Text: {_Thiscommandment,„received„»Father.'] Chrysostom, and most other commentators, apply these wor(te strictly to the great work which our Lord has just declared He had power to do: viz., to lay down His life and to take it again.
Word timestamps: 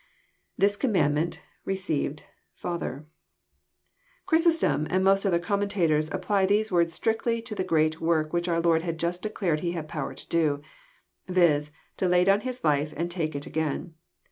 {_Thiscommandment,„received„»Father.'] 0.59 3.05
Chrysostom, 4.25 4.87
and 4.89 5.03
most 5.03 5.27
other 5.27 5.37
commentators, 5.37 6.09
apply 6.11 6.47
these 6.47 6.71
wor(te 6.71 6.89
strictly 6.89 7.39
to 7.43 7.53
the 7.53 7.63
great 7.63 8.01
work 8.01 8.33
which 8.33 8.49
our 8.49 8.59
Lord 8.61 8.81
has 8.81 8.95
just 8.95 9.21
declared 9.21 9.59
He 9.59 9.73
had 9.73 9.87
power 9.87 10.15
to 10.15 10.27
do: 10.27 10.63
viz., 11.27 11.71
to 11.97 12.07
lay 12.07 12.23
down 12.23 12.41
His 12.41 12.63
life 12.63 12.95
and 12.97 13.11
to 13.11 13.15
take 13.15 13.35
it 13.35 13.45
again. 13.45 13.93